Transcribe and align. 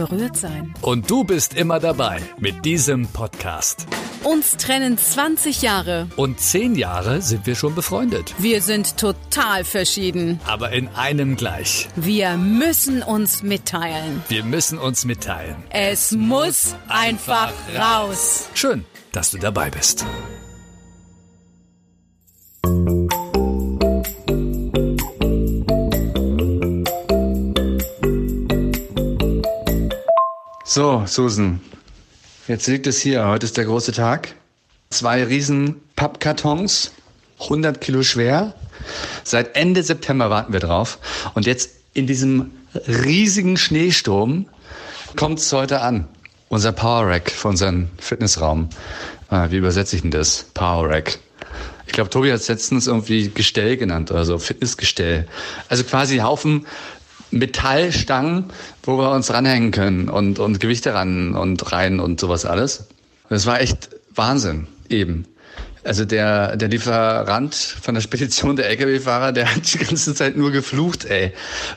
berührt 0.00 0.36
sein. 0.36 0.74
Und 0.80 1.10
du 1.10 1.24
bist 1.24 1.54
immer 1.54 1.78
dabei 1.78 2.20
mit 2.38 2.64
diesem 2.64 3.06
Podcast. 3.08 3.86
Uns 4.24 4.56
trennen 4.56 4.96
20 4.96 5.62
Jahre. 5.62 6.08
Und 6.16 6.40
10 6.40 6.74
Jahre 6.74 7.20
sind 7.20 7.46
wir 7.46 7.54
schon 7.54 7.74
befreundet. 7.74 8.34
Wir 8.38 8.62
sind 8.62 8.96
total 8.96 9.64
verschieden. 9.64 10.40
Aber 10.46 10.72
in 10.72 10.88
einem 10.88 11.36
gleich. 11.36 11.88
Wir 11.96 12.36
müssen 12.36 13.02
uns 13.02 13.42
mitteilen. 13.42 14.22
Wir 14.28 14.44
müssen 14.44 14.78
uns 14.78 15.04
mitteilen. 15.04 15.56
Es 15.70 16.12
muss 16.12 16.74
einfach 16.88 17.52
raus. 17.78 18.48
Schön, 18.54 18.84
dass 19.12 19.30
du 19.30 19.38
dabei 19.38 19.70
bist. 19.70 20.04
So, 30.72 31.02
Susan, 31.04 31.60
jetzt 32.46 32.68
liegt 32.68 32.86
es 32.86 33.00
hier. 33.00 33.26
Heute 33.26 33.44
ist 33.44 33.56
der 33.56 33.64
große 33.64 33.90
Tag. 33.90 34.36
Zwei 34.90 35.24
riesen 35.24 35.80
Pappkartons, 35.96 36.92
100 37.40 37.80
Kilo 37.80 38.04
schwer. 38.04 38.54
Seit 39.24 39.56
Ende 39.56 39.82
September 39.82 40.30
warten 40.30 40.52
wir 40.52 40.60
drauf. 40.60 41.00
Und 41.34 41.44
jetzt 41.44 41.70
in 41.92 42.06
diesem 42.06 42.52
riesigen 42.86 43.56
Schneesturm 43.56 44.46
kommt 45.16 45.40
es 45.40 45.52
heute 45.52 45.80
an. 45.80 46.06
Unser 46.50 46.70
Power 46.70 47.08
Rack 47.08 47.32
für 47.32 47.48
unseren 47.48 47.90
Fitnessraum. 47.98 48.68
Äh, 49.28 49.50
wie 49.50 49.56
übersetze 49.56 49.96
ich 49.96 50.02
denn 50.02 50.12
das? 50.12 50.44
Power 50.54 50.88
Rack. 50.88 51.18
Ich 51.88 51.92
glaube, 51.94 52.10
Tobi 52.10 52.30
hat 52.30 52.38
es 52.38 52.46
letztens 52.46 52.86
irgendwie 52.86 53.28
Gestell 53.28 53.76
genannt 53.76 54.12
oder 54.12 54.24
so, 54.24 54.38
Fitnessgestell. 54.38 55.26
Also 55.68 55.82
quasi 55.82 56.18
Haufen 56.18 56.64
Metallstangen, 57.30 58.46
wo 58.82 58.98
wir 58.98 59.10
uns 59.12 59.32
ranhängen 59.32 59.70
können 59.70 60.08
und, 60.08 60.38
und 60.38 60.60
Gewichte 60.60 60.94
ran 60.94 61.34
und 61.34 61.72
rein 61.72 62.00
und 62.00 62.20
sowas 62.20 62.44
alles. 62.44 62.86
Das 63.28 63.46
war 63.46 63.60
echt 63.60 63.90
Wahnsinn, 64.14 64.66
eben. 64.88 65.26
Also 65.82 66.04
der, 66.04 66.56
der 66.56 66.68
Lieferant 66.68 67.54
von 67.54 67.94
der 67.94 68.02
Spedition, 68.02 68.56
der 68.56 68.68
LKW-Fahrer, 68.68 69.32
der 69.32 69.54
hat 69.54 69.72
die 69.72 69.78
ganze 69.78 70.14
Zeit 70.14 70.36
nur 70.36 70.50
geflucht, 70.50 71.06
ey. 71.06 71.32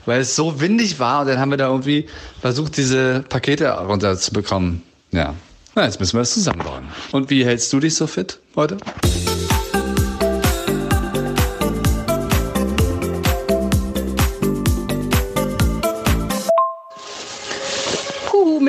Weil 0.05 0.21
es 0.21 0.35
so 0.35 0.59
windig 0.59 0.99
war 0.99 1.21
und 1.21 1.27
dann 1.27 1.39
haben 1.39 1.51
wir 1.51 1.57
da 1.57 1.69
irgendwie 1.69 2.07
versucht, 2.41 2.75
diese 2.75 3.23
Pakete 3.29 3.71
runterzubekommen. 3.71 4.81
Ja. 5.11 5.35
Na, 5.75 5.85
jetzt 5.85 5.99
müssen 5.99 6.13
wir 6.13 6.21
das 6.21 6.33
zusammenbauen. 6.33 6.83
Und 7.11 7.29
wie 7.29 7.45
hältst 7.45 7.71
du 7.71 7.79
dich 7.79 7.95
so 7.95 8.05
fit 8.05 8.39
heute? 8.55 8.77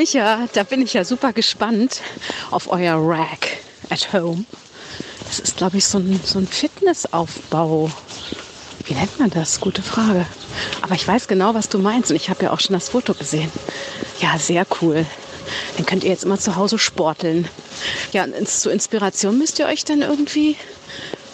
Micha, 0.05 0.49
da 0.53 0.65
bin 0.65 0.83
ich 0.83 0.93
ja 0.93 1.03
super 1.03 1.33
gespannt 1.33 2.03
auf 2.51 2.71
euer 2.71 2.97
Rack 2.99 3.57
at 3.89 4.13
home. 4.13 4.45
Das 5.27 5.39
ist, 5.39 5.57
glaube 5.57 5.79
ich, 5.79 5.87
so 5.87 5.97
ein, 5.97 6.21
so 6.23 6.39
ein 6.39 6.47
Fitnessaufbau. 6.47 7.91
Wie 8.85 8.93
nennt 8.93 9.19
man 9.19 9.31
das? 9.31 9.63
Gute 9.63 9.81
Frage. 9.81 10.27
Aber 10.83 10.95
ich 10.95 11.09
weiß 11.09 11.27
genau, 11.27 11.55
was 11.55 11.71
du 11.71 11.79
meinst. 11.79 12.11
Und 12.11 12.17
ich 12.17 12.29
habe 12.29 12.45
ja 12.45 12.51
auch 12.51 12.61
schon 12.61 12.75
das 12.75 12.91
Foto 12.91 13.15
gesehen. 13.15 13.51
Ja, 14.21 14.39
sehr 14.39 14.67
cool. 14.83 15.07
Dann 15.79 15.87
könnt 15.87 16.05
ihr 16.05 16.11
jetzt 16.11 16.25
immer 16.25 16.39
zu 16.39 16.55
Hause 16.55 16.79
sporteln. 16.79 17.49
Ja, 18.13 18.25
und 18.25 18.47
zur 18.47 18.73
Inspiration 18.73 19.39
müsst 19.39 19.59
ihr 19.59 19.65
euch 19.65 19.87
dann 19.87 20.03
irgendwie 20.03 20.59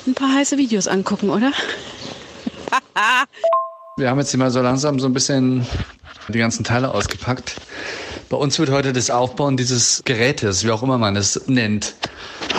ein 0.06 0.14
paar 0.14 0.32
heiße 0.32 0.58
Videos 0.58 0.86
angucken, 0.86 1.30
oder? 1.30 1.50
Wir 3.96 4.10
haben 4.10 4.20
jetzt 4.20 4.30
hier 4.30 4.38
mal 4.38 4.52
so 4.52 4.62
langsam 4.62 5.00
so 5.00 5.06
ein 5.06 5.12
bisschen 5.12 5.66
die 6.28 6.38
ganzen 6.38 6.62
Teile 6.62 6.94
ausgepackt. 6.94 7.56
Bei 8.30 8.36
uns 8.36 8.60
wird 8.60 8.70
heute 8.70 8.92
das 8.92 9.10
Aufbauen 9.10 9.56
dieses 9.56 10.02
Gerätes, 10.04 10.62
wie 10.62 10.70
auch 10.70 10.84
immer 10.84 10.98
man 10.98 11.16
es 11.16 11.48
nennt, 11.48 11.96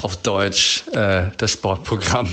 auf 0.02 0.18
Deutsch, 0.18 0.84
äh, 0.92 1.30
das 1.38 1.52
Sportprogramm. 1.52 2.28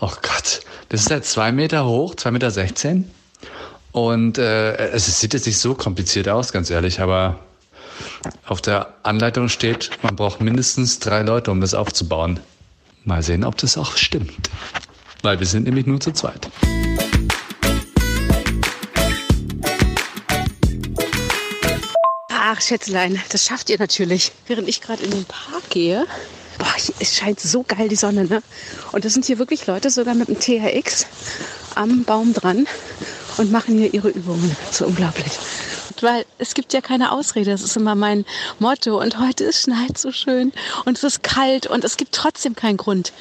Oh 0.00 0.12
Gott, 0.22 0.60
das 0.88 1.00
ist 1.00 1.10
halt 1.10 1.24
zwei 1.24 1.50
Meter 1.50 1.84
hoch, 1.86 2.14
zwei 2.14 2.30
Meter 2.30 2.52
sechzehn. 2.52 3.10
Und 3.90 4.38
äh, 4.38 4.76
es 4.92 5.18
sieht 5.18 5.34
jetzt 5.34 5.46
nicht 5.46 5.58
so 5.58 5.74
kompliziert 5.74 6.28
aus, 6.28 6.52
ganz 6.52 6.70
ehrlich, 6.70 7.00
aber 7.00 7.40
auf 8.46 8.60
der 8.60 8.94
Anleitung 9.02 9.48
steht, 9.48 9.90
man 10.02 10.14
braucht 10.14 10.40
mindestens 10.40 11.00
drei 11.00 11.22
Leute, 11.22 11.50
um 11.50 11.60
das 11.60 11.74
aufzubauen. 11.74 12.38
Mal 13.02 13.24
sehen, 13.24 13.42
ob 13.42 13.56
das 13.56 13.76
auch 13.76 13.96
stimmt. 13.96 14.32
Weil 15.22 15.40
wir 15.40 15.46
sind 15.48 15.64
nämlich 15.64 15.86
nur 15.86 15.98
zu 15.98 16.12
zweit. 16.12 16.48
Schätzlein, 22.66 23.20
das 23.30 23.46
schafft 23.46 23.70
ihr 23.70 23.78
natürlich. 23.78 24.32
Während 24.46 24.68
ich 24.68 24.80
gerade 24.80 25.02
in 25.02 25.10
den 25.10 25.24
Park 25.24 25.70
gehe, 25.70 26.06
boah, 26.58 26.74
es 26.98 27.16
scheint 27.16 27.40
so 27.40 27.62
geil 27.62 27.88
die 27.88 27.96
Sonne, 27.96 28.24
ne? 28.24 28.42
Und 28.92 29.04
das 29.04 29.12
sind 29.12 29.24
hier 29.24 29.38
wirklich 29.38 29.66
Leute 29.66 29.90
sogar 29.90 30.14
mit 30.14 30.28
dem 30.28 30.38
THX 30.38 31.06
am 31.74 32.04
Baum 32.04 32.34
dran 32.34 32.66
und 33.38 33.50
machen 33.50 33.78
hier 33.78 33.92
ihre 33.92 34.08
Übungen. 34.10 34.56
So 34.70 34.86
unglaublich. 34.86 35.32
Weil 36.00 36.24
es 36.38 36.54
gibt 36.54 36.72
ja 36.72 36.80
keine 36.80 37.12
Ausrede, 37.12 37.52
das 37.52 37.62
ist 37.62 37.76
immer 37.76 37.94
mein 37.94 38.24
Motto. 38.58 39.00
Und 39.00 39.20
heute 39.20 39.44
es 39.44 39.62
schneit 39.62 39.96
so 39.96 40.10
schön 40.10 40.52
und 40.84 40.98
es 40.98 41.04
ist 41.04 41.22
kalt 41.22 41.66
und 41.66 41.84
es 41.84 41.96
gibt 41.96 42.12
trotzdem 42.12 42.56
keinen 42.56 42.76
Grund, 42.76 43.12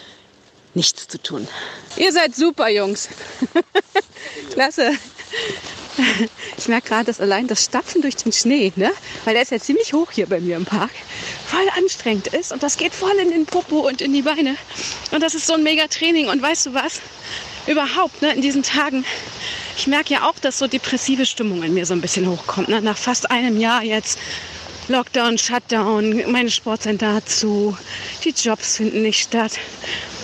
nichts 0.73 1.07
zu 1.07 1.21
tun. 1.21 1.47
Ihr 1.97 2.11
seid 2.11 2.35
super, 2.35 2.69
Jungs. 2.69 3.09
Klasse. 4.51 4.93
Ich 6.57 6.67
merke 6.67 6.89
gerade, 6.89 7.05
dass 7.05 7.19
allein 7.19 7.47
das 7.47 7.63
Stapfen 7.63 8.01
durch 8.01 8.15
den 8.15 8.31
Schnee, 8.31 8.71
ne, 8.75 8.91
weil 9.25 9.33
der 9.33 9.43
ist 9.43 9.51
ja 9.51 9.59
ziemlich 9.59 9.93
hoch 9.93 10.11
hier 10.11 10.27
bei 10.27 10.39
mir 10.39 10.55
im 10.55 10.65
Park, 10.65 10.91
voll 11.47 11.67
anstrengend 11.77 12.27
ist 12.27 12.51
und 12.51 12.61
das 12.61 12.77
geht 12.77 12.93
voll 12.93 13.17
in 13.21 13.31
den 13.31 13.45
Popo 13.45 13.79
und 13.87 14.01
in 14.01 14.13
die 14.13 14.21
Beine. 14.21 14.55
Und 15.11 15.21
das 15.21 15.33
ist 15.33 15.47
so 15.47 15.53
ein 15.53 15.63
mega 15.63 15.87
Training. 15.87 16.27
Und 16.27 16.41
weißt 16.41 16.67
du 16.67 16.73
was? 16.73 17.01
Überhaupt, 17.67 18.21
ne, 18.21 18.33
in 18.33 18.41
diesen 18.41 18.63
Tagen, 18.63 19.05
ich 19.77 19.87
merke 19.87 20.13
ja 20.13 20.29
auch, 20.29 20.37
dass 20.39 20.57
so 20.57 20.67
depressive 20.67 21.25
Stimmung 21.25 21.63
in 21.63 21.73
mir 21.73 21.85
so 21.85 21.93
ein 21.93 22.01
bisschen 22.01 22.27
hochkommt. 22.27 22.69
Ne? 22.69 22.81
Nach 22.81 22.97
fast 22.97 23.31
einem 23.31 23.59
Jahr 23.59 23.83
jetzt 23.83 24.19
Lockdown, 24.87 25.37
Shutdown, 25.37 26.31
meine 26.31 26.49
Sportcenter 26.49 27.13
hat 27.13 27.29
zu, 27.29 27.77
die 28.25 28.31
Jobs 28.31 28.77
finden 28.77 29.03
nicht 29.03 29.21
statt. 29.21 29.53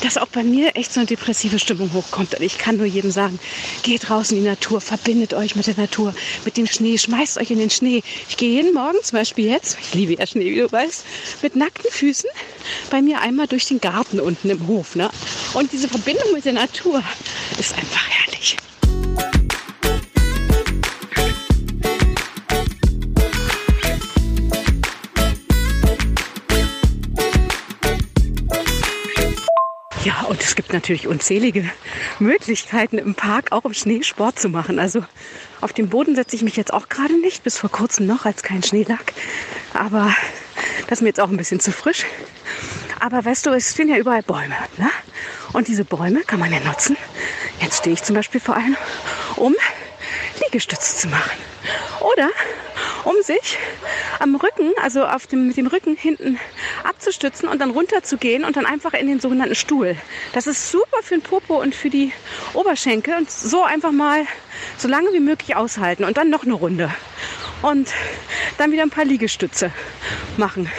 Dass 0.02 0.18
auch 0.18 0.28
bei 0.28 0.44
mir 0.44 0.76
echt 0.76 0.94
so 0.94 1.00
eine 1.00 1.08
depressive 1.08 1.58
Stimmung 1.58 1.92
hochkommt. 1.94 2.36
Und 2.36 2.42
ich 2.44 2.58
kann 2.58 2.78
nur 2.78 2.86
jedem 2.86 3.10
sagen, 3.10 3.40
geht 3.82 4.12
raus 4.12 4.32
in 4.32 4.38
die 4.38 4.48
Natur, 4.48 4.80
verbindet 4.80 5.34
euch 5.34 5.56
mit 5.56 5.66
der 5.66 5.76
Natur, 5.76 6.14
mit 6.46 6.58
dem 6.58 6.68
Schnee, 6.68 6.98
schmeißt 6.98 7.40
euch 7.40 7.50
in 7.50 7.58
den 7.58 7.72
Schnee. 7.72 8.04
Ich 8.30 8.38
gehe 8.38 8.50
jeden 8.50 8.74
Morgen, 8.74 8.98
zum 9.02 9.18
Beispiel 9.18 9.46
jetzt, 9.46 9.78
ich 9.82 9.94
liebe 9.96 10.14
ja 10.14 10.28
Schnee, 10.28 10.52
wie 10.52 10.60
du 10.60 10.72
weißt, 10.72 11.04
mit 11.42 11.56
nackten 11.56 11.90
Füßen 11.90 12.30
bei 12.92 13.02
mir 13.02 13.22
einmal 13.22 13.48
durch 13.48 13.66
den 13.66 13.82
Garten 13.82 14.20
unten 14.20 14.50
im 14.50 14.68
Hof. 14.68 14.96
Ne? 14.96 15.10
Und 15.54 15.72
diese 15.72 15.88
Verbindung 15.88 16.32
mit 16.34 16.46
der 16.46 16.54
Natur 16.54 17.02
ist 17.58 17.74
einfach 17.74 18.17
Ja, 30.08 30.22
und 30.22 30.42
es 30.42 30.56
gibt 30.56 30.72
natürlich 30.72 31.06
unzählige 31.06 31.70
Möglichkeiten 32.20 32.98
im 32.98 33.14
Park 33.14 33.52
auch 33.52 33.66
im 33.66 33.74
Schnee 33.74 34.04
Sport 34.04 34.40
zu 34.40 34.48
machen. 34.48 34.80
Also 34.80 35.04
auf 35.60 35.74
dem 35.74 35.90
Boden 35.90 36.16
setze 36.16 36.38
ich 36.38 36.44
mich 36.44 36.56
jetzt 36.56 36.72
auch 36.72 36.88
gerade 36.88 37.20
nicht, 37.20 37.44
bis 37.44 37.58
vor 37.58 37.70
kurzem 37.70 38.08
noch, 38.08 38.26
als 38.26 38.42
kein 38.42 38.64
Schnee 38.64 38.86
lag. 38.88 39.04
Aber 39.74 40.16
das 40.88 41.00
ist 41.00 41.02
mir 41.02 41.10
jetzt 41.10 41.20
auch 41.20 41.28
ein 41.28 41.36
bisschen 41.36 41.60
zu 41.60 41.74
frisch. 41.74 42.06
Aber 43.02 43.26
weißt 43.26 43.48
du, 43.48 43.50
es 43.50 43.74
stehen 43.74 43.90
ja 43.90 43.98
überall 43.98 44.24
Bäume. 44.24 44.56
Ne? 44.78 44.90
Und 45.52 45.68
diese 45.68 45.84
Bäume 45.84 46.22
kann 46.22 46.40
man 46.40 46.54
ja 46.54 46.62
nutzen. 46.62 46.96
Jetzt 47.60 47.80
stehe 47.80 47.94
ich 47.94 48.02
zum 48.02 48.16
Beispiel 48.16 48.40
vor 48.40 48.56
einem, 48.56 48.78
um 49.36 49.56
Liegestütze 50.42 50.96
zu 50.96 51.10
machen. 51.10 51.38
Oder 52.00 52.30
um 53.04 53.16
sich 53.24 53.58
am 54.20 54.36
Rücken, 54.36 54.72
also 54.82 55.06
auf 55.06 55.28
dem, 55.28 55.48
mit 55.48 55.58
dem 55.58 55.68
Rücken 55.68 55.96
hinten 55.96 56.40
abzustützen 56.84 57.48
und 57.48 57.60
dann 57.60 57.72
runterzugehen 57.72 58.44
und 58.44 58.56
dann 58.56 58.66
einfach 58.66 58.94
in 58.94 59.08
den 59.08 59.20
sogenannten 59.20 59.56
Stuhl. 59.56 59.96
Das 60.34 60.48
ist 60.48 60.72
super 60.72 60.98
für 61.02 61.16
den 61.16 61.22
Popo 61.22 61.60
und 61.62 61.76
für 61.76 61.90
die 61.90 62.12
Oberschenkel 62.54 63.16
und 63.16 63.30
so 63.32 63.64
einfach 63.64 63.92
mal 63.92 64.26
so 64.78 64.88
lange 64.88 65.12
wie 65.14 65.20
möglich 65.20 65.56
aushalten 65.56 66.04
und 66.04 66.18
dann 66.18 66.30
noch 66.30 66.44
eine 66.44 66.54
Runde. 66.54 66.94
Und 67.62 67.92
dann 68.58 68.72
wieder 68.72 68.84
ein 68.84 68.92
paar 68.92 69.06
Liegestütze 69.06 69.72
machen. 70.38 70.70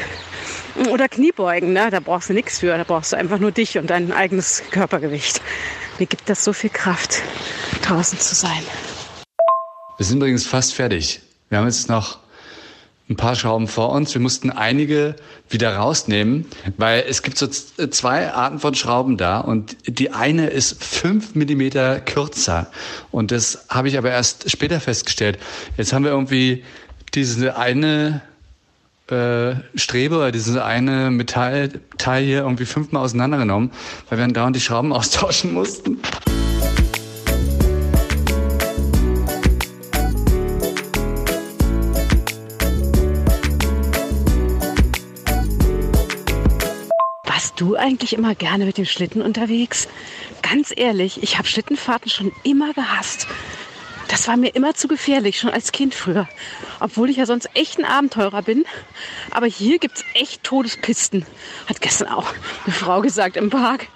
Oder 0.91 1.09
Kniebeugen, 1.09 1.73
ne? 1.73 1.91
da 1.91 1.99
brauchst 1.99 2.29
du 2.29 2.35
nichts 2.35 2.61
für. 2.61 2.77
Da 2.79 2.85
brauchst 2.85 3.13
du 3.13 3.17
einfach 3.17 3.39
nur 3.39 3.51
dich 3.51 3.79
und 3.79 3.91
dein 3.91 4.13
eigenes 4.13 4.63
Körpergewicht. 4.71 5.41
Mir 5.99 6.07
gibt 6.07 6.29
das 6.29 6.45
so 6.45 6.53
viel 6.53 6.71
Kraft, 6.71 7.21
draußen 7.83 8.19
zu 8.21 8.37
sein. 8.37 8.63
Wir 9.97 10.07
sind 10.07 10.19
übrigens 10.19 10.47
fast 10.47 10.75
fertig. 10.75 11.21
Wir 11.49 11.59
haben 11.59 11.67
jetzt 11.67 11.89
noch 11.89 12.19
ein 13.09 13.17
paar 13.17 13.35
Schrauben 13.37 13.69
vor 13.69 13.91
uns. 13.91 14.13
Wir 14.13 14.21
mussten 14.21 14.51
einige 14.51 15.17
wieder 15.49 15.77
rausnehmen, 15.77 16.47
weil 16.77 17.05
es 17.09 17.23
gibt 17.23 17.39
so 17.39 17.47
zwei 17.47 18.33
Arten 18.33 18.59
von 18.59 18.75
Schrauben 18.75 19.17
da 19.17 19.39
und 19.39 19.77
die 19.87 20.11
eine 20.11 20.49
ist 20.49 20.85
fünf 20.85 21.35
Millimeter 21.35 22.01
kürzer. 22.01 22.71
Und 23.11 23.31
das 23.31 23.65
habe 23.71 23.89
ich 23.89 23.97
aber 23.97 24.11
erst 24.11 24.51
später 24.51 24.79
festgestellt. 24.81 25.39
Jetzt 25.79 25.93
haben 25.93 26.05
wir 26.05 26.11
irgendwie 26.11 26.65
diese 27.15 27.57
eine 27.57 28.21
äh, 29.11 29.55
Strebe 29.75 30.17
oder 30.17 30.33
dieses 30.33 30.59
eine 30.59 31.11
Metallteil 31.11 32.25
hier 32.25 32.41
irgendwie 32.41 32.67
fünfmal 32.67 33.03
auseinandergenommen, 33.05 33.71
weil 34.09 34.19
wir 34.19 34.25
dann 34.25 34.35
dauernd 34.35 34.57
die 34.57 34.61
Schrauben 34.61 34.93
austauschen 34.93 35.55
mussten. 35.55 35.99
Du 47.61 47.77
eigentlich 47.77 48.13
immer 48.13 48.35
gerne 48.35 48.65
mit 48.65 48.79
dem 48.79 48.85
Schlitten 48.85 49.23
unterwegs? 49.23 49.89
Ganz 50.43 50.73
ehrlich, 50.75 51.23
ich 51.23 51.39
habe 51.39 51.49
Schlittenfahrten 51.49 52.11
schon 52.11 52.33
immer 52.45 52.73
gehasst. 52.73 53.27
Das 54.09 54.27
war 54.27 54.39
mir 54.39 54.55
immer 54.55 54.75
zu 54.75 54.89
gefährlich, 54.89 55.39
schon 55.39 55.51
als 55.51 55.71
Kind 55.71 55.95
früher. 55.95 56.27
Obwohl 56.81 57.11
ich 57.11 57.19
ja 57.19 57.27
sonst 57.27 57.51
echt 57.55 57.79
ein 57.79 57.85
Abenteurer 57.85 58.43
bin. 58.43 58.65
Aber 59.31 59.47
hier 59.47 59.79
gibt 59.79 59.99
es 59.99 60.05
echt 60.15 60.45
Todespisten. 60.45 61.27
Hat 61.67 61.83
gestern 61.83 62.09
auch 62.09 62.33
eine 62.65 62.75
Frau 62.75 63.03
gesagt 63.03 63.37
im 63.37 63.51
Park, 63.51 63.89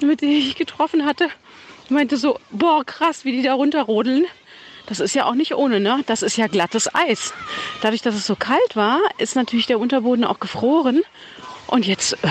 mit 0.00 0.22
der 0.22 0.30
ich 0.30 0.56
getroffen 0.56 1.04
hatte. 1.04 1.28
Meinte 1.90 2.16
so, 2.16 2.38
boah, 2.50 2.84
krass, 2.84 3.24
wie 3.24 3.32
die 3.32 3.42
da 3.42 3.54
runterrodeln. 3.54 4.24
Das 4.86 5.00
ist 5.00 5.14
ja 5.14 5.26
auch 5.26 5.34
nicht 5.34 5.54
ohne, 5.54 5.80
ne? 5.80 6.02
Das 6.06 6.22
ist 6.22 6.38
ja 6.38 6.46
glattes 6.46 6.94
Eis. 6.94 7.34
Dadurch, 7.82 8.00
dass 8.00 8.14
es 8.14 8.26
so 8.26 8.36
kalt 8.36 8.74
war, 8.74 9.00
ist 9.18 9.36
natürlich 9.36 9.66
der 9.66 9.80
Unterboden 9.80 10.24
auch 10.24 10.40
gefroren. 10.40 11.02
Und 11.68 11.86
jetzt, 11.86 12.14
äh, 12.24 12.28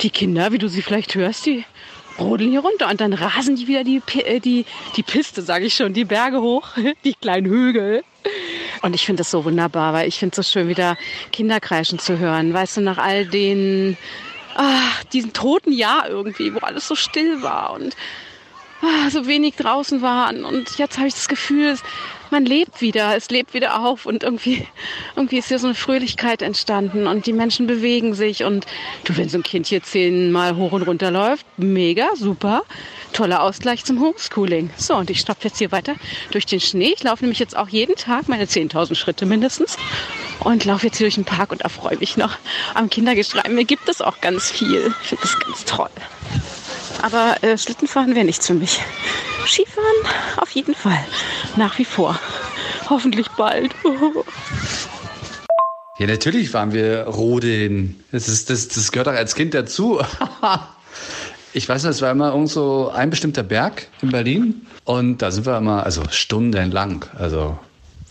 die 0.00 0.10
Kinder, 0.10 0.50
wie 0.50 0.58
du 0.58 0.66
sie 0.66 0.82
vielleicht 0.82 1.14
hörst, 1.14 1.44
die 1.46 1.64
rodeln 2.18 2.50
hier 2.50 2.60
runter 2.60 2.88
und 2.88 3.00
dann 3.00 3.12
rasen 3.12 3.56
die 3.56 3.68
wieder 3.68 3.84
die, 3.84 4.02
äh, 4.24 4.40
die, 4.40 4.64
die 4.96 5.02
Piste, 5.02 5.42
sage 5.42 5.66
ich 5.66 5.74
schon, 5.74 5.92
die 5.92 6.06
Berge 6.06 6.40
hoch, 6.40 6.70
die 7.04 7.14
kleinen 7.14 7.46
Hügel. 7.46 8.02
Und 8.80 8.94
ich 8.94 9.04
finde 9.04 9.20
das 9.20 9.30
so 9.30 9.44
wunderbar, 9.44 9.92
weil 9.92 10.08
ich 10.08 10.18
finde 10.18 10.32
es 10.32 10.36
so 10.36 10.42
schön, 10.52 10.68
wieder 10.68 10.96
Kinderkreischen 11.32 11.98
zu 11.98 12.18
hören. 12.18 12.54
Weißt 12.54 12.78
du, 12.78 12.80
nach 12.80 12.98
all 12.98 13.26
den, 13.26 13.96
ach, 14.56 15.04
diesen 15.12 15.32
toten 15.32 15.72
Jahr 15.72 16.08
irgendwie, 16.08 16.54
wo 16.54 16.58
alles 16.58 16.88
so 16.88 16.94
still 16.94 17.42
war 17.42 17.74
und 17.74 17.94
so 19.10 19.26
wenig 19.26 19.56
draußen 19.56 20.02
waren. 20.02 20.44
Und 20.44 20.78
jetzt 20.78 20.98
habe 20.98 21.08
ich 21.08 21.14
das 21.14 21.28
Gefühl, 21.28 21.76
man 22.32 22.46
lebt 22.46 22.80
wieder, 22.80 23.14
es 23.14 23.30
lebt 23.30 23.52
wieder 23.52 23.84
auf 23.84 24.06
und 24.06 24.22
irgendwie, 24.22 24.66
irgendwie 25.16 25.38
ist 25.38 25.48
hier 25.48 25.58
so 25.58 25.66
eine 25.66 25.74
Fröhlichkeit 25.74 26.40
entstanden 26.40 27.06
und 27.06 27.26
die 27.26 27.34
Menschen 27.34 27.66
bewegen 27.66 28.14
sich 28.14 28.42
und 28.42 28.66
du, 29.04 29.16
wenn 29.16 29.28
so 29.28 29.38
ein 29.38 29.42
Kind 29.42 29.66
hier 29.66 29.82
zehnmal 29.82 30.56
hoch 30.56 30.72
und 30.72 30.82
runter 30.82 31.10
läuft, 31.10 31.46
mega, 31.58 32.08
super, 32.16 32.62
toller 33.12 33.42
Ausgleich 33.42 33.84
zum 33.84 34.00
Homeschooling. 34.00 34.70
So, 34.78 34.96
und 34.96 35.10
ich 35.10 35.20
stopfe 35.20 35.48
jetzt 35.48 35.58
hier 35.58 35.72
weiter 35.72 35.94
durch 36.30 36.46
den 36.46 36.60
Schnee. 36.60 36.94
Ich 36.96 37.02
laufe 37.02 37.22
nämlich 37.22 37.38
jetzt 37.38 37.56
auch 37.56 37.68
jeden 37.68 37.96
Tag 37.96 38.28
meine 38.28 38.44
10.000 38.44 38.94
Schritte 38.94 39.26
mindestens 39.26 39.76
und 40.40 40.64
laufe 40.64 40.86
jetzt 40.86 40.96
hier 40.96 41.04
durch 41.06 41.16
den 41.16 41.26
Park 41.26 41.52
und 41.52 41.60
erfreue 41.60 41.98
mich 41.98 42.16
noch 42.16 42.38
am 42.72 42.88
Kindergeschrei. 42.88 43.46
Mir 43.50 43.64
gibt 43.64 43.90
es 43.90 44.00
auch 44.00 44.22
ganz 44.22 44.50
viel. 44.50 44.94
Ich 45.02 45.08
finde 45.08 45.22
das 45.22 45.38
ganz 45.38 45.64
toll. 45.66 45.90
Aber 47.02 47.42
äh, 47.42 47.58
Schlittenfahren 47.58 48.14
wäre 48.14 48.24
nichts 48.24 48.46
für 48.46 48.54
mich. 48.54 48.80
Skifahren 49.46 49.86
auf 50.36 50.50
jeden 50.50 50.74
Fall. 50.74 51.04
Nach 51.56 51.76
wie 51.78 51.84
vor. 51.84 52.18
Hoffentlich 52.88 53.28
bald. 53.36 53.74
ja, 55.98 56.06
natürlich 56.06 56.54
waren 56.54 56.72
wir 56.72 57.02
rodeln. 57.02 58.02
Das, 58.12 58.28
ist, 58.28 58.50
das, 58.50 58.68
das 58.68 58.92
gehört 58.92 59.08
auch 59.08 59.14
als 59.14 59.34
Kind 59.34 59.52
dazu. 59.52 60.00
ich 61.52 61.68
weiß 61.68 61.82
nicht, 61.82 61.90
es 61.90 62.02
war 62.02 62.12
immer 62.12 62.30
irgend 62.30 62.50
so 62.50 62.90
ein 62.90 63.10
bestimmter 63.10 63.42
Berg 63.42 63.88
in 64.00 64.10
Berlin. 64.10 64.66
Und 64.84 65.22
da 65.22 65.30
sind 65.30 65.44
wir 65.44 65.58
immer, 65.58 65.84
also 65.84 66.02
stundenlang. 66.10 67.04
Also 67.18 67.58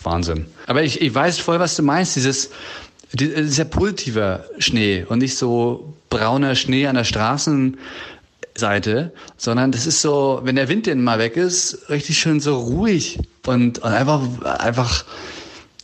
Wahnsinn. 0.03 0.45
Aber 0.67 0.83
ich, 0.83 1.01
ich 1.01 1.13
weiß 1.13 1.39
voll, 1.39 1.59
was 1.59 1.75
du 1.75 1.83
meinst. 1.83 2.15
Dieses, 2.15 2.49
dieser 3.13 3.65
positive 3.65 4.45
Schnee 4.57 5.05
und 5.07 5.19
nicht 5.19 5.37
so 5.37 5.93
brauner 6.09 6.55
Schnee 6.55 6.87
an 6.87 6.95
der 6.95 7.03
Straßen 7.03 7.77
Seite, 8.61 9.11
sondern 9.35 9.73
das 9.73 9.85
ist 9.85 10.01
so, 10.01 10.39
wenn 10.43 10.55
der 10.55 10.69
Wind 10.69 10.85
denn 10.85 11.03
mal 11.03 11.19
weg 11.19 11.35
ist, 11.35 11.89
richtig 11.89 12.17
schön 12.17 12.39
so 12.39 12.57
ruhig 12.57 13.19
und, 13.45 13.79
und 13.79 13.83
einfach, 13.83 14.21
einfach 14.41 15.03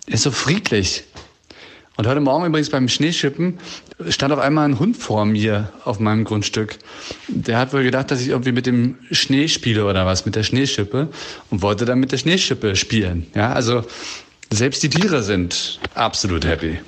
ist 0.05 0.23
so 0.23 0.31
friedlich. 0.31 1.03
Und 1.97 2.05
heute 2.05 2.19
Morgen 2.19 2.45
übrigens 2.45 2.69
beim 2.69 2.87
Schneeschippen 2.87 3.57
stand 4.09 4.31
auf 4.31 4.39
einmal 4.39 4.69
ein 4.69 4.77
Hund 4.77 4.95
vor 4.95 5.25
mir 5.25 5.73
auf 5.83 5.99
meinem 5.99 6.25
Grundstück. 6.25 6.77
Der 7.27 7.57
hat 7.57 7.73
wohl 7.73 7.83
gedacht, 7.83 8.11
dass 8.11 8.21
ich 8.21 8.27
irgendwie 8.27 8.51
mit 8.51 8.67
dem 8.67 8.99
Schnee 9.11 9.47
spiele 9.47 9.83
oder 9.83 10.05
was, 10.05 10.23
mit 10.23 10.35
der 10.35 10.43
Schneeschippe 10.43 11.09
und 11.49 11.61
wollte 11.63 11.85
dann 11.85 11.99
mit 11.99 12.11
der 12.11 12.19
Schneeschippe 12.19 12.75
spielen. 12.75 13.25
Ja, 13.33 13.51
also 13.51 13.83
selbst 14.53 14.83
die 14.83 14.89
Tiere 14.89 15.23
sind 15.23 15.79
absolut 15.95 16.45
happy. 16.45 16.79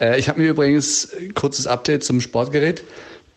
Äh, 0.00 0.20
ich 0.20 0.28
habe 0.28 0.40
mir 0.40 0.50
übrigens 0.50 1.08
kurzes 1.34 1.66
Update 1.66 2.04
zum 2.04 2.20
Sportgerät 2.20 2.84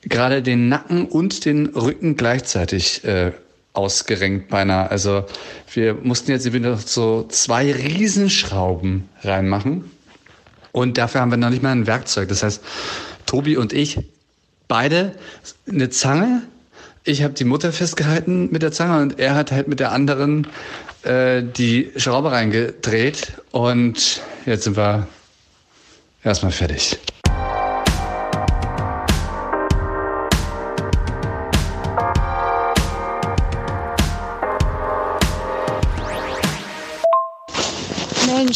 gerade 0.04 0.42
den 0.42 0.70
Nacken 0.70 1.06
und 1.06 1.46
den 1.46 1.68
Rücken 1.68 2.16
gleichzeitig 2.16 3.04
äh, 3.04 3.32
ausgerenkt 3.74 4.50
beinahe. 4.50 4.90
Also 4.90 5.26
wir 5.74 5.94
mussten 5.94 6.32
jetzt 6.32 6.52
wieder 6.52 6.78
so 6.78 7.26
zwei 7.30 7.72
Riesenschrauben 7.72 9.08
reinmachen. 9.24 9.92
Und 10.72 10.98
dafür 10.98 11.22
haben 11.22 11.32
wir 11.32 11.38
noch 11.38 11.50
nicht 11.50 11.64
mal 11.64 11.72
ein 11.72 11.88
Werkzeug. 11.88 12.30
Das 12.30 12.44
heißt, 12.44 12.62
Tobi 13.26 13.58
und 13.58 13.74
ich, 13.74 14.00
beide 14.68 15.16
eine 15.68 15.90
Zange. 15.90 16.44
Ich 17.04 17.24
habe 17.24 17.34
die 17.34 17.46
Mutter 17.46 17.72
festgehalten 17.74 18.50
mit 18.52 18.62
der 18.62 18.72
Zange 18.72 19.02
und 19.02 19.20
er 19.20 19.36
hat 19.36 19.52
halt 19.52 19.68
mit 19.68 19.80
der 19.80 19.92
anderen 19.92 20.48
äh, 21.04 21.44
die 21.44 21.92
Schraube 21.98 22.32
reingedreht. 22.32 23.34
Und 23.52 24.22
jetzt 24.46 24.64
sind 24.64 24.78
wir 24.78 25.08
erstmal 26.24 26.52
fertig. 26.52 27.00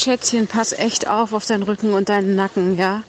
Schätzchen, 0.06 0.46
pass 0.46 0.72
echt 0.72 1.08
auf 1.08 1.34
auf 1.34 1.48
deinen 1.48 1.64
Rücken 1.64 1.96
und 1.96 2.10
deinen 2.10 2.36
Nacken, 2.36 2.78
ja? 2.78 3.02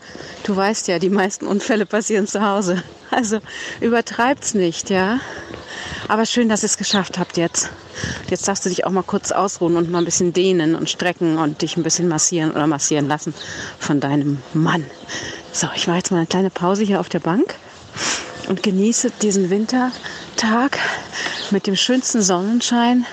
Du 0.45 0.57
weißt 0.57 0.89
ja, 0.89 0.99
die 0.99 1.11
meisten 1.11 1.47
Unfälle 1.47 1.85
passieren 1.85 2.27
zu 2.27 2.41
Hause. 2.41 2.83
Also 3.11 3.39
übertreibt's 3.81 4.55
nicht, 4.55 4.89
ja? 4.89 5.21
Aber 6.09 6.25
schön, 6.25 6.49
dass 6.49 6.63
ihr 6.63 6.69
es 6.69 6.79
geschafft 6.79 7.19
habt 7.19 7.37
jetzt. 7.37 7.71
Jetzt 8.31 8.49
darfst 8.49 8.65
du 8.65 8.71
dich 8.71 8.87
auch 8.87 8.91
mal 8.91 9.03
kurz 9.03 9.31
ausruhen 9.31 9.77
und 9.77 9.91
mal 9.91 9.99
ein 9.99 10.05
bisschen 10.07 10.33
dehnen 10.33 10.75
und 10.75 10.89
strecken 10.89 11.37
und 11.37 11.61
dich 11.61 11.77
ein 11.77 11.83
bisschen 11.83 12.09
massieren 12.09 12.51
oder 12.51 12.67
massieren 12.67 13.09
lassen 13.09 13.35
von 13.79 14.01
deinem 14.01 14.43
Mann. 14.55 14.85
So, 15.53 15.69
ich 15.77 15.87
mache 15.87 15.99
jetzt 15.99 16.11
mal 16.11 16.17
eine 16.17 16.27
kleine 16.27 16.51
Pause 16.51 16.83
hier 16.83 16.99
auf 16.99 17.11
der 17.11 17.21
Bank 17.21 17.55
und 18.49 18.63
genieße 18.63 19.13
diesen 19.21 19.51
Wintertag 19.51 20.79
mit 21.51 21.67
dem 21.67 21.77
schönsten 21.77 22.23
Sonnenschein 22.23 23.07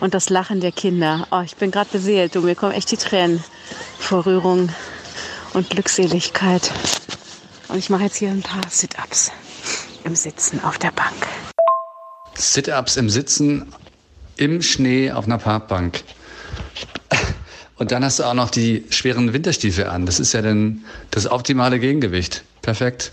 und 0.00 0.14
das 0.14 0.30
Lachen 0.30 0.60
der 0.60 0.72
Kinder. 0.72 1.26
Oh, 1.30 1.42
ich 1.44 1.56
bin 1.56 1.70
gerade 1.70 1.90
beseelt, 1.90 2.34
du, 2.34 2.40
mir 2.40 2.54
kommen 2.54 2.72
echt 2.72 2.90
die 2.90 2.96
Tränen 2.96 3.42
vor 3.98 4.26
Rührung 4.26 4.70
und 5.52 5.70
Glückseligkeit. 5.70 6.70
Und 7.68 7.78
ich 7.78 7.90
mache 7.90 8.04
jetzt 8.04 8.16
hier 8.16 8.30
ein 8.30 8.42
paar 8.42 8.62
Sit-ups 8.68 9.32
im 10.04 10.14
Sitzen 10.14 10.62
auf 10.62 10.78
der 10.78 10.92
Bank. 10.92 11.26
Sit-ups 12.34 12.96
im 12.96 13.08
Sitzen 13.08 13.72
im 14.36 14.62
Schnee 14.62 15.12
auf 15.12 15.26
einer 15.26 15.38
Parkbank. 15.38 16.02
Und 17.76 17.90
dann 17.90 18.04
hast 18.04 18.18
du 18.18 18.24
auch 18.24 18.34
noch 18.34 18.50
die 18.50 18.84
schweren 18.90 19.32
Winterstiefel 19.32 19.86
an. 19.86 20.06
Das 20.06 20.20
ist 20.20 20.32
ja 20.32 20.42
dann 20.42 20.84
das 21.10 21.30
optimale 21.30 21.80
Gegengewicht. 21.80 22.44
Perfekt. 22.62 23.12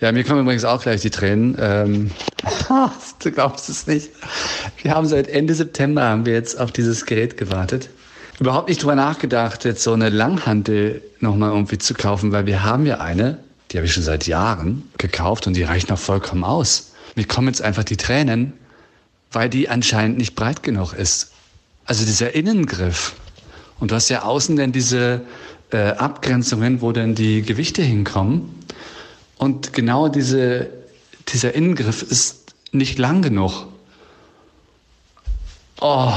Ja, 0.00 0.12
mir 0.12 0.24
kommen 0.24 0.40
übrigens 0.40 0.64
auch 0.64 0.82
gleich 0.82 1.00
die 1.00 1.10
Tränen. 1.10 1.56
Ähm, 1.60 2.10
du 3.22 3.30
glaubst 3.30 3.68
es 3.68 3.86
nicht. 3.86 4.10
Wir 4.82 4.94
haben 4.94 5.06
seit 5.06 5.28
Ende 5.28 5.54
September 5.54 6.02
haben 6.02 6.26
wir 6.26 6.32
jetzt 6.32 6.58
auf 6.58 6.72
dieses 6.72 7.06
Gerät 7.06 7.36
gewartet. 7.36 7.90
Überhaupt 8.40 8.68
nicht 8.68 8.82
drüber 8.82 8.94
nachgedacht, 8.94 9.64
jetzt 9.64 9.82
so 9.82 9.92
eine 9.92 10.08
Langhantel 10.08 11.02
nochmal 11.20 11.50
irgendwie 11.50 11.78
zu 11.78 11.94
kaufen, 11.94 12.32
weil 12.32 12.46
wir 12.46 12.64
haben 12.64 12.86
ja 12.86 12.98
eine, 12.98 13.38
die 13.70 13.76
habe 13.76 13.86
ich 13.86 13.92
schon 13.92 14.02
seit 14.02 14.26
Jahren 14.26 14.90
gekauft 14.98 15.46
und 15.46 15.54
die 15.54 15.62
reicht 15.62 15.90
noch 15.90 15.98
vollkommen 15.98 16.44
aus. 16.44 16.92
Mir 17.14 17.26
kommen 17.26 17.48
jetzt 17.48 17.62
einfach 17.62 17.84
die 17.84 17.96
Tränen, 17.96 18.54
weil 19.30 19.48
die 19.48 19.68
anscheinend 19.68 20.18
nicht 20.18 20.34
breit 20.34 20.62
genug 20.62 20.94
ist. 20.94 21.32
Also 21.84 22.04
dieser 22.04 22.34
Innengriff. 22.34 23.14
Und 23.78 23.90
du 23.90 23.94
hast 23.94 24.08
ja 24.08 24.22
außen 24.22 24.56
dann 24.56 24.72
diese 24.72 25.22
äh, 25.70 25.90
Abgrenzungen, 25.92 26.80
wo 26.80 26.92
dann 26.92 27.14
die 27.14 27.42
Gewichte 27.42 27.82
hinkommen. 27.82 28.54
Und 29.36 29.72
genau 29.72 30.08
diese, 30.08 30.68
dieser 31.28 31.54
Innengriff 31.54 32.02
ist 32.02 32.41
nicht 32.72 32.98
lang 32.98 33.22
genug. 33.22 33.66
Oh. 35.80 36.12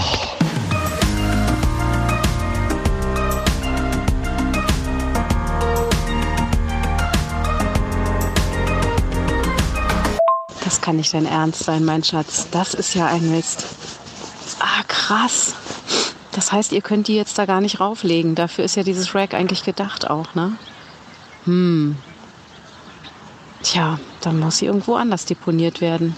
Das 10.63 10.81
kann 10.81 10.95
nicht 10.95 11.13
dein 11.13 11.25
Ernst 11.25 11.63
sein, 11.63 11.83
mein 11.83 12.03
Schatz. 12.03 12.47
Das 12.51 12.73
ist 12.73 12.95
ja 12.95 13.07
ein 13.07 13.31
Mist. 13.31 13.65
Ah, 14.59 14.83
krass. 14.87 15.55
Das 16.31 16.51
heißt, 16.51 16.71
ihr 16.71 16.81
könnt 16.81 17.07
die 17.07 17.15
jetzt 17.15 17.37
da 17.37 17.45
gar 17.45 17.61
nicht 17.61 17.79
rauflegen. 17.79 18.35
Dafür 18.35 18.65
ist 18.65 18.75
ja 18.75 18.83
dieses 18.83 19.13
Rack 19.15 19.33
eigentlich 19.33 19.63
gedacht 19.63 20.09
auch, 20.09 20.35
ne? 20.35 20.53
Hm. 21.45 21.97
Tja, 23.63 23.99
dann 24.21 24.39
muss 24.39 24.57
sie 24.57 24.65
irgendwo 24.65 24.95
anders 24.95 25.25
deponiert 25.25 25.81
werden. 25.81 26.15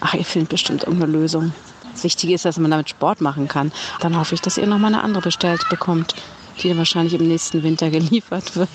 Ach, 0.00 0.14
ihr 0.14 0.24
findet 0.24 0.50
bestimmt 0.50 0.84
irgendeine 0.84 1.12
Lösung. 1.12 1.52
Das 1.92 2.04
Wichtige 2.04 2.34
ist, 2.34 2.44
dass 2.44 2.58
man 2.58 2.70
damit 2.70 2.90
Sport 2.90 3.20
machen 3.20 3.48
kann. 3.48 3.72
Dann 4.00 4.18
hoffe 4.18 4.34
ich, 4.34 4.42
dass 4.42 4.58
ihr 4.58 4.66
noch 4.66 4.78
mal 4.78 4.88
eine 4.88 5.02
andere 5.02 5.22
bestellt 5.22 5.66
bekommt, 5.70 6.14
die 6.62 6.68
dann 6.68 6.78
wahrscheinlich 6.78 7.14
im 7.14 7.26
nächsten 7.26 7.62
Winter 7.62 7.90
geliefert 7.90 8.54
wird. 8.56 8.68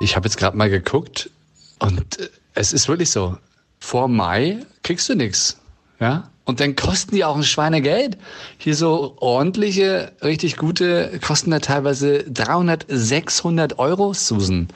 Ich 0.00 0.16
habe 0.16 0.28
jetzt 0.28 0.36
gerade 0.36 0.56
mal 0.56 0.68
geguckt 0.68 1.30
und 1.78 2.20
äh, 2.20 2.28
es 2.54 2.72
ist 2.72 2.88
wirklich 2.88 3.10
so. 3.10 3.38
Vor 3.80 4.08
Mai 4.08 4.64
kriegst 4.82 5.08
du 5.08 5.14
nichts. 5.14 5.58
Ja? 5.98 6.28
Und 6.44 6.60
dann 6.60 6.76
kosten 6.76 7.14
die 7.14 7.24
auch 7.24 7.36
ein 7.36 7.42
Schweinegeld. 7.42 8.18
Hier 8.58 8.76
so 8.76 9.16
ordentliche, 9.20 10.12
richtig 10.22 10.56
gute, 10.58 11.18
kosten 11.26 11.50
da 11.50 11.58
teilweise 11.58 12.24
300, 12.24 12.84
600 12.88 13.78
Euro, 13.78 14.12
Susan. 14.12 14.68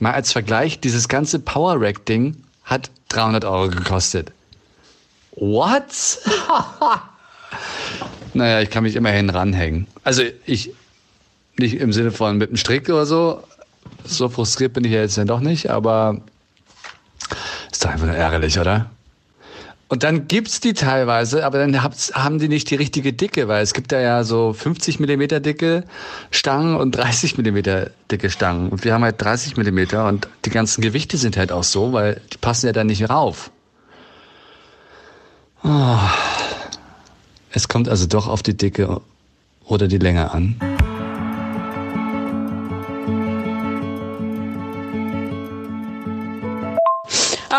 Mal 0.00 0.12
als 0.12 0.32
Vergleich, 0.32 0.80
dieses 0.80 1.08
ganze 1.08 1.38
Power 1.38 1.80
Rack 1.80 2.04
Ding 2.06 2.36
hat 2.68 2.90
300 3.08 3.44
Euro 3.44 3.68
gekostet. 3.70 4.30
What? 5.32 5.84
naja, 8.34 8.60
ich 8.60 8.70
kann 8.70 8.82
mich 8.82 8.94
immerhin 8.94 9.30
ranhängen. 9.30 9.86
Also 10.04 10.22
ich, 10.46 10.72
nicht 11.56 11.74
im 11.74 11.92
Sinne 11.92 12.12
von 12.12 12.36
mit 12.36 12.50
dem 12.50 12.56
Strick 12.56 12.88
oder 12.88 13.06
so. 13.06 13.42
So 14.04 14.28
frustriert 14.28 14.74
bin 14.74 14.84
ich 14.84 14.92
ja 14.92 15.00
jetzt 15.00 15.18
dann 15.18 15.26
doch 15.26 15.40
nicht, 15.40 15.70
aber 15.70 16.20
ist 17.70 17.84
doch 17.84 17.90
einfach 17.90 18.06
nur 18.06 18.14
ärgerlich, 18.14 18.58
oder? 18.58 18.90
Und 19.88 20.02
dann 20.02 20.28
gibt's 20.28 20.60
die 20.60 20.74
teilweise, 20.74 21.46
aber 21.46 21.58
dann 21.58 21.82
haben 21.82 22.38
die 22.38 22.48
nicht 22.48 22.68
die 22.70 22.74
richtige 22.74 23.14
Dicke, 23.14 23.48
weil 23.48 23.62
es 23.62 23.72
gibt 23.72 23.90
da 23.90 23.98
ja 23.98 24.22
so 24.22 24.52
50 24.52 25.00
Millimeter 25.00 25.40
dicke 25.40 25.84
Stangen 26.30 26.76
und 26.76 26.92
30 26.92 27.38
Millimeter 27.38 27.90
dicke 28.10 28.28
Stangen. 28.28 28.68
Und 28.68 28.84
wir 28.84 28.92
haben 28.92 29.02
halt 29.02 29.16
30 29.18 29.56
Millimeter 29.56 30.06
und 30.06 30.28
die 30.44 30.50
ganzen 30.50 30.82
Gewichte 30.82 31.16
sind 31.16 31.38
halt 31.38 31.52
auch 31.52 31.64
so, 31.64 31.94
weil 31.94 32.20
die 32.34 32.36
passen 32.36 32.66
ja 32.66 32.72
dann 32.72 32.88
nicht 32.88 33.08
rauf. 33.08 33.50
Oh. 35.64 35.96
Es 37.50 37.66
kommt 37.66 37.88
also 37.88 38.06
doch 38.06 38.28
auf 38.28 38.42
die 38.42 38.56
Dicke 38.56 39.00
oder 39.64 39.88
die 39.88 39.98
Länge 39.98 40.30
an. 40.30 40.60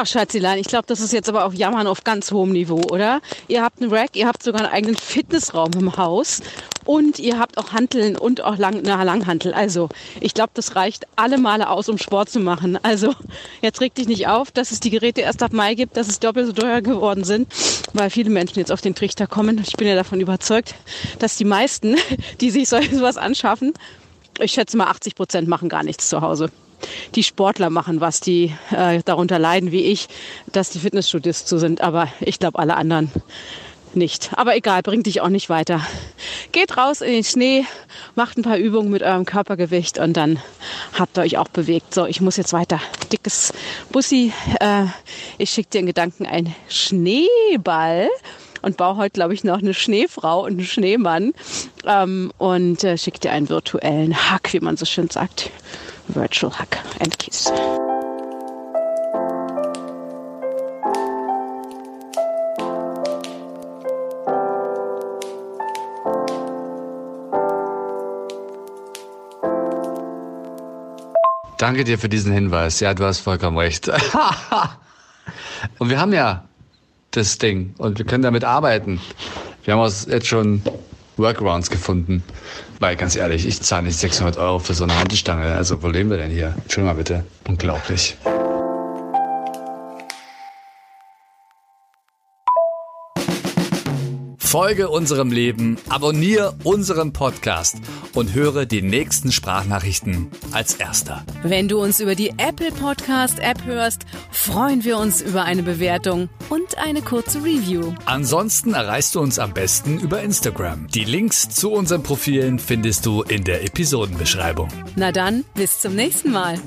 Ach, 0.01 0.08
Schatzilein, 0.08 0.60
ich 0.60 0.68
glaube, 0.68 0.86
das 0.88 1.01
ist 1.01 1.12
jetzt 1.12 1.27
aber 1.27 1.44
auch 1.44 1.53
Jammern 1.53 1.86
auf 1.86 2.06
ganz 2.06 2.32
hohem 2.32 2.53
Niveau, 2.53 2.82
oder? 2.89 3.20
Ihr 3.50 3.62
habt 3.62 3.82
einen 3.82 3.91
Rack, 3.91 4.15
ihr 4.15 4.27
habt 4.27 4.41
sogar 4.41 4.62
einen 4.62 4.72
eigenen 4.72 4.96
Fitnessraum 4.96 5.72
im 5.77 5.98
Haus 5.98 6.39
und 6.86 7.20
ihr 7.20 7.38
habt 7.38 7.58
auch 7.58 7.74
Hanteln 7.74 8.15
und 8.15 8.39
auch 8.39 8.58
Lang 8.58 8.79
na, 8.86 9.03
Langhantel. 9.03 9.53
Also, 9.53 9.89
ich 10.22 10.34
glaube, 10.34 10.51
das 10.53 10.77
reicht 10.77 11.06
alle 11.18 11.38
Male 11.38 11.70
aus, 11.70 11.89
um 11.89 11.98
Sport 11.98 12.29
zu 12.29 12.39
machen. 12.39 12.79
Also, 12.82 13.13
jetzt 13.62 13.82
reg 13.82 13.94
dich 13.94 14.08
nicht 14.08 14.29
auf, 14.29 14.51
dass 14.51 14.72
es 14.72 14.79
die 14.79 14.89
Geräte 14.89 15.20
erst 15.20 15.44
ab 15.44 15.51
Mai 15.51 15.75
gibt, 15.75 15.98
dass 15.98 16.08
es 16.08 16.22
doppelt 16.22 16.48
so 16.48 16.53
teuer 16.53 16.79
geworden 16.79 17.25
sind, 17.25 17.51
weil 17.91 18.10
viele 18.10 18.29
Menschen 18.29 18.60
jetzt 18.60 18.72
auf 18.72 18.79
den 18.79 18.96
Trichter 18.96 19.27
kommen. 19.27 19.62
Ich 19.68 19.75
bin 19.75 19.86
ja 19.86 19.96
davon 19.96 20.22
überzeugt, 20.22 20.75
dass 21.20 21.36
die 21.36 21.44
meisten, 21.44 21.98
die 22.39 22.51
sich 22.51 22.70
sowas 22.70 23.18
anschaffen, 23.18 23.74
ich 24.39 24.53
schätze 24.53 24.77
mal 24.77 24.88
80 24.88 25.15
Prozent 25.15 25.50
machen 25.50 25.68
gar 25.68 25.84
nichts 25.84 26.08
zu 26.08 26.22
Hause 26.22 26.50
die 27.16 27.24
Sportler 27.24 27.70
machen 27.70 28.02
was, 28.02 28.20
die 28.20 28.54
äh, 28.72 29.02
darunter 29.04 29.40
leiden 29.40 29.72
wie 29.72 29.86
ich, 29.86 30.08
dass 30.52 30.70
die 30.70 30.80
Fitnessstudios 30.80 31.46
zu 31.46 31.58
sind. 31.58 31.82
Aber 31.82 32.08
ich 32.20 32.40
glaube, 32.40 32.60
alle 32.60 32.76
anderen 32.76 33.12
nicht. 33.96 34.32
Aber 34.34 34.56
egal, 34.56 34.82
bringt 34.82 35.06
dich 35.06 35.22
auch 35.22 35.30
nicht 35.30 35.50
weiter. 35.50 35.82
Geht 36.52 36.78
raus 36.78 37.02
in 37.02 37.12
den 37.12 37.24
Schnee, 37.24 37.66
macht 38.16 38.38
ein 38.38 38.44
paar 38.44 38.58
Übungen 38.58 38.92
mit 38.92 39.04
eurem 39.04 39.26
Körpergewicht 39.26 40.00
und 40.00 40.16
dann 40.16 40.40
habt 40.98 41.18
ihr 41.18 41.22
euch 41.22 41.38
auch 41.38 41.48
bewegt. 41.48 41.94
So, 41.94 42.06
ich 42.06 42.22
muss 42.22 42.38
jetzt 42.38 42.54
weiter. 42.54 42.80
Dickes 43.12 43.54
Bussi. 43.92 44.34
Äh, 44.60 44.86
ich 45.38 45.50
schicke 45.50 45.70
dir 45.70 45.80
in 45.80 45.86
Gedanken 45.88 46.26
einen 46.26 46.56
Schneeball 46.68 48.10
und 48.62 48.78
baue 48.78 48.98
heute, 48.98 49.14
glaube 49.14 49.34
ich, 49.34 49.44
noch 49.44 49.60
eine 49.60 49.74
Schneefrau 49.74 50.44
und 50.44 50.52
einen 50.52 50.66
Schneemann 50.66 51.34
ähm, 51.86 52.32
und 52.38 52.84
äh, 52.84 52.98
schicke 52.98 53.20
dir 53.20 53.32
einen 53.32 53.50
virtuellen 53.50 54.16
Hack, 54.16 54.54
wie 54.54 54.60
man 54.60 54.78
so 54.78 54.86
schön 54.86 55.10
sagt. 55.10 55.50
Virtual 56.10 56.51
Hug 56.51 56.78
and 57.00 57.18
Kiss. 57.20 57.51
Danke 71.58 71.84
dir 71.84 72.00
für 72.00 72.10
diesen 72.10 72.32
Hinweis. 72.32 72.80
Ja, 72.80 72.94
du 72.94 73.04
hast 73.04 73.20
vollkommen 73.20 73.58
recht. 73.58 73.89
und 75.78 75.89
wir 75.89 76.00
haben 76.00 76.13
ja 76.13 76.46
das 77.12 77.38
Ding 77.38 77.75
und 77.78 78.00
wir 78.00 78.06
können 78.06 78.24
damit 78.24 78.44
arbeiten. 78.44 79.01
Wir 79.66 79.75
haben 79.75 79.94
jetzt 80.08 80.28
schon 80.28 80.63
Workarounds 81.18 81.70
gefunden. 81.70 82.24
Weil 82.80 82.96
ganz 82.96 83.16
ehrlich, 83.16 83.46
ich 83.46 83.62
zahle 83.62 83.88
nicht 83.88 83.98
600 83.98 84.38
Euro 84.38 84.60
für 84.60 84.74
so 84.74 84.86
eine 84.86 84.98
Handelstange. 84.98 85.54
Also 85.54 85.84
wo 85.84 85.88
leben 85.88 86.10
wir 86.10 86.18
denn 86.18 86.32
hier? 86.32 86.56
Entschuldigung 86.64 86.86
mal 86.86 86.98
bitte. 86.98 87.26
Unglaublich. 87.48 88.18
Folge 94.50 94.90
unserem 94.90 95.32
Leben, 95.32 95.78
abonniere 95.90 96.56
unseren 96.64 97.14
Podcast 97.14 97.78
und 98.16 98.34
höre 98.34 98.66
die 98.66 98.82
nächsten 98.82 99.32
Sprachnachrichten 99.32 100.32
als 100.52 100.74
erster. 100.74 101.24
Wenn 101.44 101.68
du 101.68 101.80
uns 101.80 102.00
über 102.00 102.16
die 102.16 102.32
Apple 102.38 102.72
Podcast 102.72 103.38
App 103.38 103.64
hörst, 103.66 104.08
freuen 104.32 104.84
wir 104.84 104.98
uns 104.98 105.22
über 105.22 105.44
eine 105.44 105.62
Bewertung 105.62 106.30
und 106.50 106.59
eine 106.80 107.02
kurze 107.02 107.40
Review. 107.40 107.94
Ansonsten 108.06 108.74
erreichst 108.74 109.16
du 109.16 109.20
uns 109.20 109.40
am 109.40 109.54
besten 109.54 110.00
über 110.00 110.22
Instagram. 110.22 110.88
Die 110.88 111.04
Links 111.04 111.50
zu 111.50 111.72
unseren 111.72 112.04
Profilen 112.04 112.60
findest 112.60 113.06
du 113.06 113.24
in 113.24 113.44
der 113.44 113.64
Episodenbeschreibung. 113.64 114.70
Na 114.96 115.12
dann, 115.12 115.46
bis 115.56 115.80
zum 115.80 115.96
nächsten 115.96 116.32
Mal. 116.32 116.60